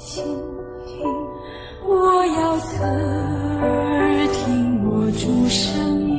[0.00, 0.24] 倾
[0.86, 1.04] 听，
[1.84, 5.66] 我要侧耳听我主声
[6.08, 6.10] 音，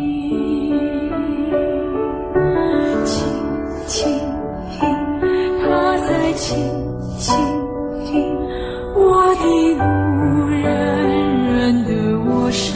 [3.06, 3.10] 轻
[3.88, 3.98] 轻
[4.72, 4.80] 听，
[5.62, 6.46] 他在轻
[7.18, 7.34] 轻
[8.06, 8.12] 听
[8.96, 9.44] 我的
[9.76, 9.82] 路
[10.50, 10.64] 人
[11.46, 11.90] 人的
[12.30, 12.68] 我声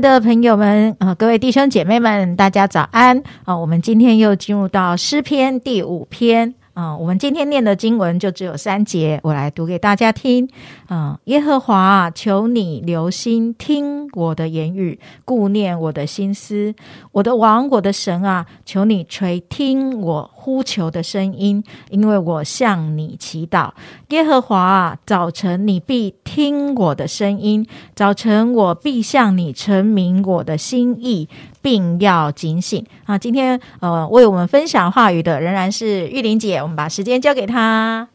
[0.00, 10.48] 的朋友们，呃，各位弟兄姐妹们，大家早安啊、我们今天又进入到诗篇第五篇啊、我们今天念的经文就只有三节，我来读给大家听。
[10.86, 16.74] 啊、耶和华，求你留心听我的言语，顾念我的心思。
[17.12, 23.70] 我的王，我的神啊，求你垂听我呼求的声音，因为我向你祈祷。
[24.08, 31.28] 耶和华，早晨你必听我的声音，早晨我必向你陈明我的心意，
[31.60, 33.18] 并要警醒啊！
[33.18, 38.08] 今天呃，为我们分享话语的仍然是玉玲姐，我们把时间交给她。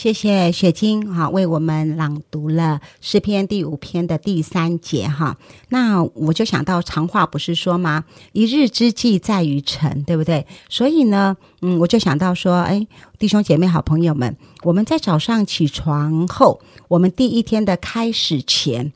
[0.00, 5.36] 谢谢雪晶哈，为我们朗读了诗篇第五篇的第三节哈。
[5.68, 8.06] 那我就想到常话不是说吗？
[8.32, 10.46] 一日之计在于晨，对不对？
[10.70, 12.86] 所以呢，嗯，我就想到说，哎，
[13.18, 18.94] 弟兄姐妹、好朋友们，我们在早上起床后，我们第一天的开始前，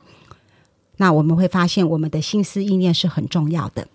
[0.97, 3.87] 那我们会发现我们的心思意念是很重要的，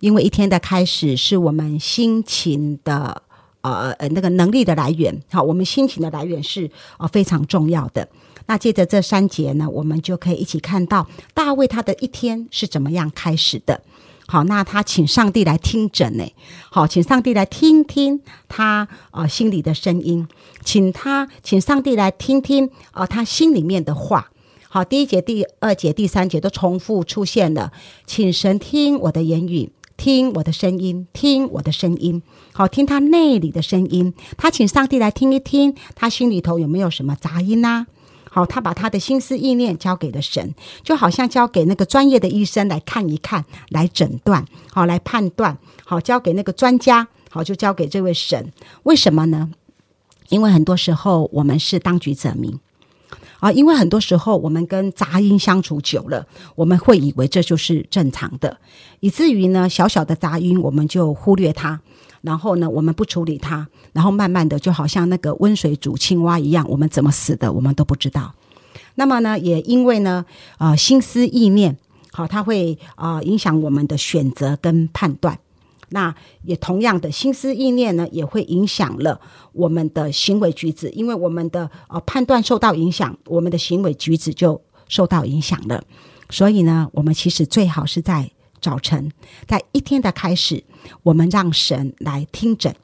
[0.00, 3.22] 因为一天的开始是我们心情的。
[3.70, 8.08] 呃呃，那个能力的来源，好，我们心情的来源是呃非常重要的。
[8.46, 13.80] 那借着这三节呢，我们就可以一起看到大卫他的一天是怎么样开始的。
[14.28, 16.24] 好，那他请上帝来听诊呢，
[16.70, 20.26] 好，请上帝来听听他呃心里的声音，
[20.64, 24.30] 请他请上帝来听听呃他心里面的话。
[24.68, 27.72] 好，第一节、第二节、第三节都重复出现了，
[28.04, 32.22] 请神听我的言语，听我的声音，听我的声音。
[32.52, 37.86] 好，听他内里的声音，他请上帝来听一听，他心里头有没有什么杂音呐、
[38.30, 48.52] 好，他把他的心思意念交给了神，就好像交给那个专业的医生来看一看，来诊断，好，来判断，好，交给那个专家，好，就交给这位神。
[48.82, 49.50] 为什么呢？
[50.28, 52.58] 因为很多时候我们是当局者迷。
[53.46, 56.26] 啊，因为很多时候我们跟杂音相处久了，
[56.56, 58.58] 我们会以为这就是正常的，
[58.98, 61.78] 以至于呢，小小的杂音我们就忽略它，
[62.22, 68.34] 然后呢，我们不处理它，然后慢慢的就好像那个温水煮青蛙一样，我们怎么死的我们都不知道。
[68.96, 70.26] 那么呢，也因为呢，
[70.58, 71.76] 呃，心思意念，
[72.10, 75.38] 好，它会啊、影响我们的选择跟判断。
[75.90, 79.20] 那也同样的心思意念呢，也会影响了
[79.52, 85.82] 我们的行为举止，因为我们的呃判断受到影响，我们的行为举止就受到影响了。
[86.28, 88.30] 所以呢，我们其实最好是在
[88.60, 89.12] 早晨，
[89.46, 90.64] 在一天的开始，
[91.04, 92.74] 我们让神来听诊，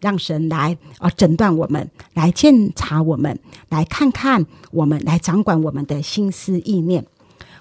[0.00, 3.38] 让神来啊、呃诊断我们，来检查我们，
[3.68, 7.06] 来看看我们，来掌管我们的心思意念。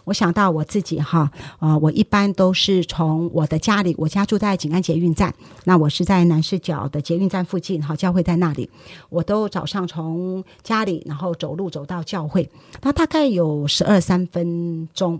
[0.07, 1.29] 我想到我自己哈，
[1.59, 5.35] 呃，我一般都是从我的家里，我家住在景安捷运站，
[5.65, 8.69] 那我是在南市角的捷运站附近，哈，教会在那里，
[9.09, 12.49] 我都早上从家里，然后走路走到教会，
[12.83, 15.19] 那大概有十二三分钟。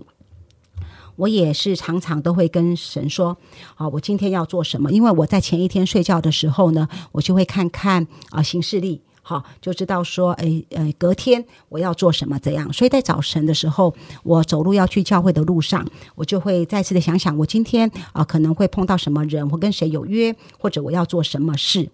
[1.16, 3.36] 我也是常常都会跟神说，
[3.74, 4.90] 啊，我今天要做什么？
[4.90, 12.72] 因为我在前一天睡觉的时候呢，我就会看看啊行事历，好，就知道说，哎，呃，隔天我要做什么这样。
[12.72, 21.90] 所以在早晨的时候，我走路要去教会的路上，我就会再次的想想，我今天啊、可能会碰到什么人，我跟谁有约，或者我要做什么事。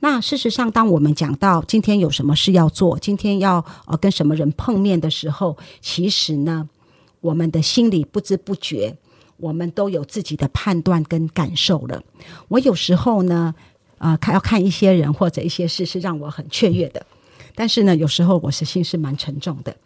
[0.00, 6.68] 那事实上，当我们讲到今天有什么事要做，今天要呃跟什么人碰面的时候，其实呢，
[7.20, 8.96] 我们的心里不知不觉，
[9.36, 12.02] 我们都有自己的判断跟感受了。
[12.48, 13.54] 我有时候呢，
[13.98, 17.04] 啊、看要看一些人或者一些事是让我很雀跃的，
[17.54, 19.76] 但是呢，有时候我是心是蛮沉重的，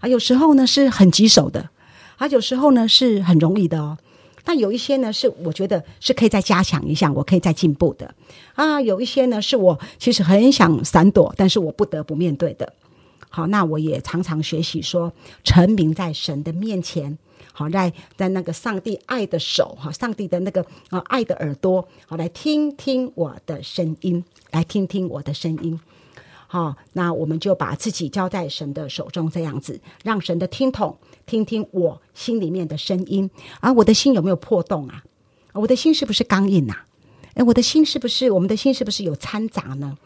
[0.00, 1.70] 啊，有时候呢是很棘手的，
[2.16, 3.96] 啊，有时候呢是很容易的哦。
[4.42, 8.12] 但有一些呢，是我觉得是可以再加强一下，我可以再进步的
[8.54, 8.80] 啊。
[8.80, 12.72] 有一些呢，是我其实很想闪躲，但是我不得不面对的。
[13.30, 15.12] 好，那我也常常学习说，
[15.44, 17.16] 沉明在神的面前，
[17.52, 20.60] 好，在在那个上帝爱的手，哈，上帝的那个
[20.90, 25.78] 啊爱的耳朵，好，来听听我的声音，来听听我的声音。
[26.48, 33.30] 好，那我们就把自己交在神的手中，这样子，让神的听筒听听我心里面的声音。
[33.60, 35.04] 啊，我的心有没有破洞啊？
[35.52, 36.84] 我的心是不是刚硬啊？
[37.34, 39.96] 哎，我的心是不是我们的心是不是有掺杂呢？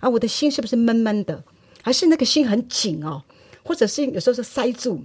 [0.00, 1.44] 啊，我的心是不是闷闷的？
[1.82, 3.22] 还是那个心很紧哦？
[3.64, 5.04] 或者是有时候是塞住？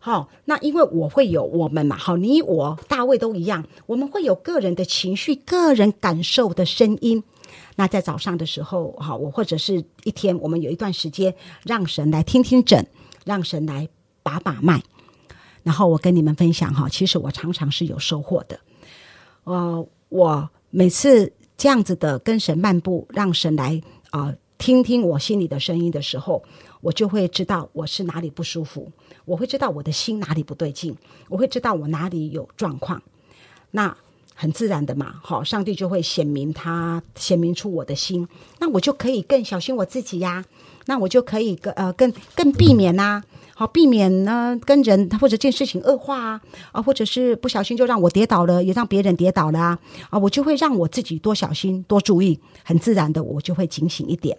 [0.00, 7.22] 好，那因为我会有我们嘛，好，你我大卫都一样，我们会有个人的情绪、个人感受的声音。
[7.76, 11.32] 那在早上的时候，好，我或者是一天，我们有一段时间，
[11.64, 12.84] 让神来听听诊，
[13.24, 13.88] 让神来
[14.22, 14.82] 把把脉。
[15.62, 18.58] 然后我跟你们分享哈，其实我常常是有收获的。
[19.44, 23.80] 呃，我每次这样子的跟神漫步，让神来
[24.10, 26.40] 啊、听听我心里的声音的时候，
[26.82, 28.92] 我就会知道我是哪里不舒服，
[29.24, 30.96] 我会知道我的心哪里不对劲，
[31.28, 33.02] 我会知道我哪里有状况。
[33.72, 33.96] 那
[34.36, 38.28] 很自然的嘛，好，上帝就会显明他显明出我的心，
[38.60, 40.44] 那我就可以更小心我自己呀，
[40.86, 43.20] 那我就可以更呃更更避免呐、
[43.56, 49.78] 好避免呢跟人或者件事情恶化啊，啊或者是不小心就让我跌倒了，也让别人跌倒了啊，
[50.10, 54.38] 啊我就会让我自己多小心多注意，很自然的我就会警醒一点。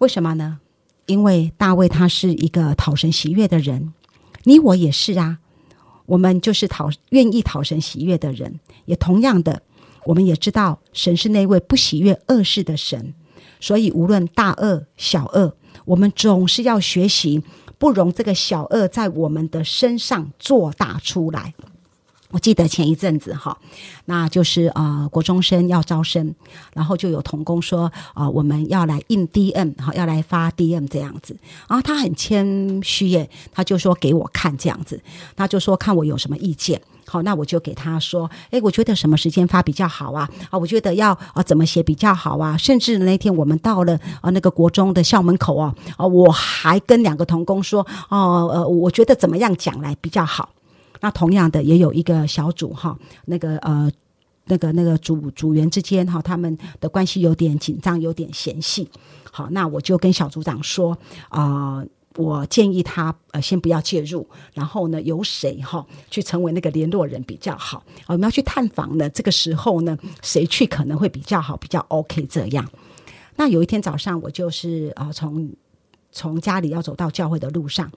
[0.00, 0.60] 为什么呢？
[1.04, 3.92] 因为大卫他是一个讨神喜悦的人，
[4.44, 5.38] 你我也是啊。
[6.06, 9.62] 我们就是讨愿意讨神喜悦的人，也同样的，
[10.06, 13.12] 我们也知道神是那位不喜悦恶事的神，
[13.60, 15.54] 所以无论大恶小恶，
[15.84, 17.42] 我们总是要学习
[17.76, 21.52] 不容这个小恶在我们的身上做大出来。
[22.30, 23.56] 我记得前一阵子哈，
[24.04, 26.34] 那就是呃国中生要招生，
[26.72, 27.84] 然后就有童工说
[28.14, 31.36] 啊、呃我们要来印 DM 哈，要来发 DM 这样子，
[31.68, 35.00] 然后他很谦虚耶，他就说给我看这样子，
[35.34, 36.80] 他就说看我有什么意见。
[37.06, 40.30] 好，那我就给他说，诶，我觉得什么时间发比较好啊？
[40.48, 42.56] 啊，我觉得要啊怎么写比较好啊？
[42.56, 50.50] 甚至那天我们到了啊那个国中的校门口啊，啊，我还跟两个童工说，哦呃，我觉得怎么样讲来比较好。
[51.00, 53.90] 那同样的，也有一个小组哈，那个呃，
[54.44, 58.88] 那个那个组组员之间哈，他们的关系有点紧张，有点嫌隙。
[59.30, 60.96] 好，那我就跟小组长说
[61.28, 61.84] 啊、
[62.16, 67.82] 我建议他呃先不要介入，然后呢由谁哈去成为那个联络人比较好。
[68.06, 72.68] 我们要去探访呢，这个时候呢谁去可能会比较好，比较 OK 这样。
[73.36, 75.50] 那有一天早上，我就是啊、从
[76.12, 77.90] 从家里要走到教会的路上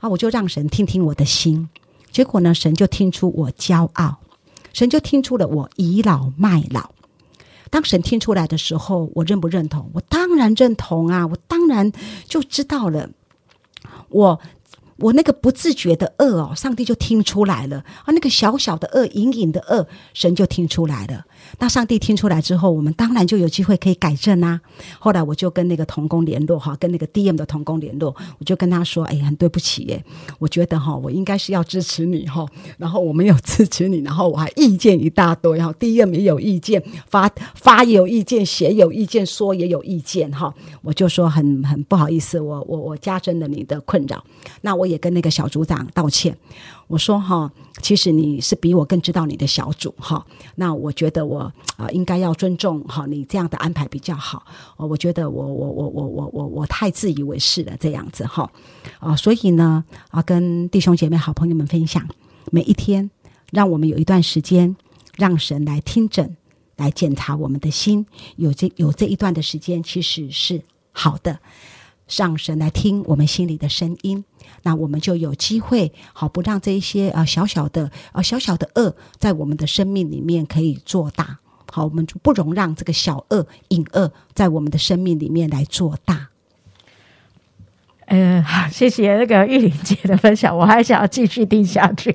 [0.00, 1.68] 啊，我就让神听听我的心。
[2.14, 4.18] 结果呢，神就听出我骄傲，
[4.72, 6.92] 神就听出了我倚老卖老。
[7.70, 9.90] 当神听出来的时候，我认不认同？
[9.92, 11.26] 我当然认同啊！
[11.26, 11.90] 我当然
[12.28, 13.10] 就知道了，
[14.10, 14.40] 我
[14.96, 18.12] 我那个不自觉的恶哦，上帝就听出来了啊！
[18.12, 21.24] 那个小小的恶，隐隐的恶，神就听出来了。
[21.58, 24.60] 那上帝听出来之后，我们当然就有机会可以改正啊。
[24.98, 30.04] 后来我就跟那个童工联络哈，跟那个 DM 的童工联络，我就跟他说：“哎，很对不起耶，
[30.38, 32.46] 我觉得哈，我应该是要支持你哈，
[32.78, 40.54] 然后我没有支持你，然后我还意见一大堆哈，DM 也有意见，发发也有意见，写有意见，说也有意见哈。
[40.82, 44.24] 我就说很很不好意思，我我我加深了你的困扰。
[44.62, 46.36] 那我我也跟那个小组长道歉，
[46.88, 47.50] 我说哈，
[47.80, 50.22] 其实你是比我更知道你的小组哈。
[50.56, 54.44] 那我觉得我啊、应该要尊重哈你这样的安排比较好。
[54.76, 58.48] 我觉得我我我我我我我太自以为是了这样子哈
[59.00, 62.06] 啊、所以呢啊，跟弟兄姐妹、好朋友们分享，
[62.52, 63.10] 每一天
[63.50, 64.76] 让我们有一段时间，
[65.16, 66.36] 让神来听诊，
[66.76, 68.04] 来检查我们的心。
[68.36, 70.60] 有这有这一段的时间，其实是
[70.92, 71.38] 好的。
[72.06, 74.24] 上神来听我们心里的声音，
[74.62, 81.38] 那我们就有机会，好不让这一些呃小小的呃小小的恶在我们的生命里面可以做大，
[81.70, 86.28] 好，我们就不容让这个小恶隐恶在我们的生命里面来做大。
[88.06, 92.14] 嗯，好，谢谢那个玉玲姐的分享，我还想要继续听下去。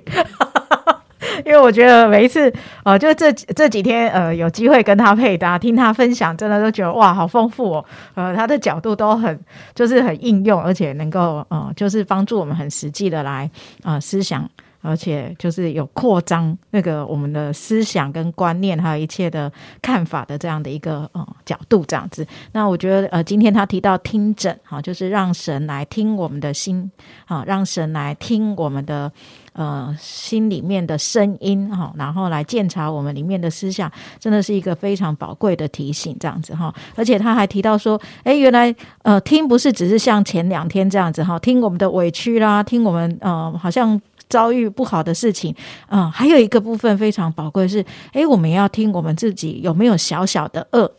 [1.50, 2.54] 因为我觉得每一次，
[2.84, 7.86] 呃，就这这几天，呃，有机会跟他配搭，听他分享，真的都觉得哇，好丰富哦。
[8.14, 9.40] 呃，他的角度都很，
[9.74, 13.50] 就是很应用，而且能够，呃，就是帮助我们很实际的来，
[13.82, 14.48] 呃，思想，
[14.84, 19.52] 而且就是有扩张那个我们的思想跟观念，还有一切的
[19.82, 22.24] 看法的这样的一个呃角度，这样子。
[22.52, 26.92] 那我觉得，呃，今天他提到听诊，哈、就是让神来听我们的心，
[27.26, 29.12] 啊、让神来听我们的。
[29.60, 36.74] 呃，心里面的声音哈，然后来检查我们里面的思想，真的是一个非常宝贵的提醒，这样子哈。
[36.96, 45.54] 而且他还提到说，哎，原来呃，听不是只是像前两天这样子哈，听我们的委屈啦，听我们呃，好像遭遇不好的事情，
[45.88, 50.90] 啊、还有一个部分非常宝贵是，哎，我们要听我们自己有没有小小的恶。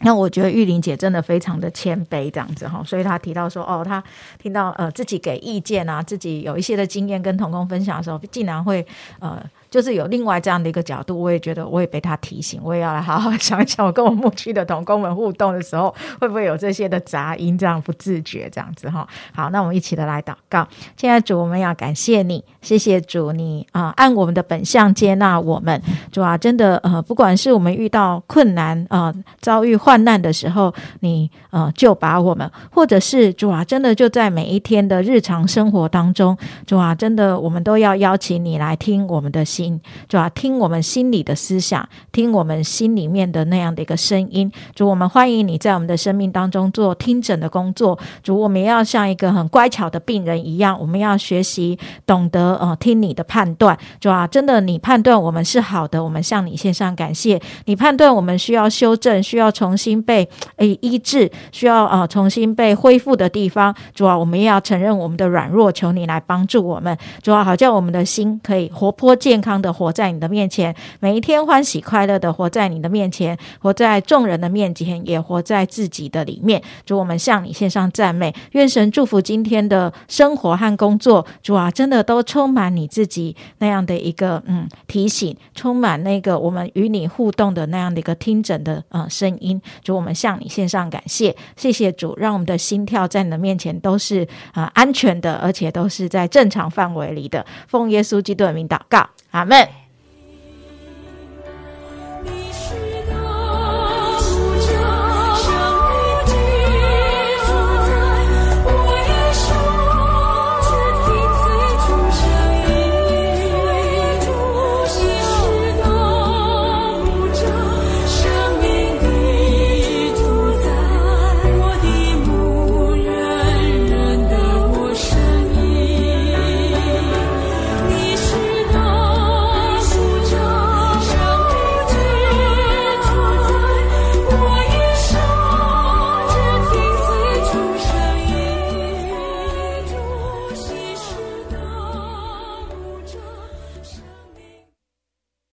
[0.00, 4.02] 那我觉得玉玲姐真的非常的谦卑，这样子哈，所以她提到说，哦，她
[4.40, 8.86] 听到呃自己给意见啊，自己有一些的经验跟同工分享的时候，竟然会
[9.18, 19.06] 呃就是有另外这样的一个角度，我也觉得我也被她提醒，我也要来好好 想一想，我跟我牧区的同工们互动的时候，会不会有这些的杂音，这样不自觉这样子哈。
[19.34, 20.66] 好，那我们一起的来祷告。
[20.96, 25.82] 现在主，我们要感谢你，谢谢主，你啊，按我们的本相接纳我们，
[26.12, 29.10] 主啊，真的呃，不管是我们遇到困难啊，
[29.40, 44.52] 遭遇患难的时候，你呃就把我们，或者是主啊，真的就在每一天的日常生活当中，主啊，真的我们都要邀请你来听我们的心，主啊，听我们心里的思想，听我们心里面的那样的一个声音。
[44.74, 47.98] 主，我们欢迎你在我们的生命当中做听诊的工作。
[48.22, 53.76] 主，我们要像一个很乖巧的病人一样，我们要学习懂得呃听你的判断。
[54.00, 57.40] 主啊，真的你判断我们是好的，我们向你献上感谢。
[57.64, 63.74] 你判断我们需要修正，需要重新被诶医治，需要呃重新被恢复的地方。
[63.94, 66.96] 主啊，我们也要承认我们的软弱，求你来帮助我们。
[67.22, 76.62] 主啊，好叫我们的心可以活泼健康的活在你的面前，每一天欢喜快乐的活在你的面前，活在众人的面前，也活在自己的里面。
[76.84, 81.24] 主，我们向你献上赞美，愿神祝福今天的生活和工作。
[81.42, 89.60] 主啊，真的都充满你自己那样的一个嗯提醒，充满那个我们与你互动的那样的一个听诊的呃声音。
[89.82, 97.44] 主，我们向你献上感谢，谢谢主，让我们的心跳在你的面前都是啊、安全的，而且都是在正常范围里的。
[97.66, 99.87] 奉耶稣基督的名祷告，阿门。